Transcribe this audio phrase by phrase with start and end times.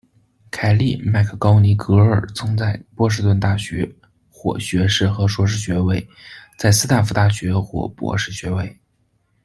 [0.49, 3.87] 凯利·麦克高尼戈尔曾在波士顿大学
[4.31, 6.09] 获学士和硕士学位，
[6.57, 8.75] 在斯坦福大学获博士学位。